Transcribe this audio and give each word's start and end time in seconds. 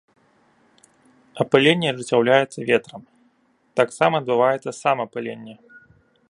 Апыленне 1.43 1.87
ажыццяўляецца 1.91 2.59
ветрам, 2.71 3.01
таксама 3.81 4.15
адбываецца 4.25 4.71
самаапыленне. 4.81 5.55